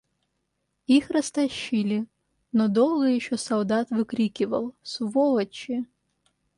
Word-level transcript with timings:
Их 0.87 1.11
растащили, 1.11 2.07
но 2.51 2.69
долго 2.69 3.05
еще 3.05 3.37
солдат 3.37 3.91
выкрикивал:— 3.91 4.73
Сволочи! 4.81 5.85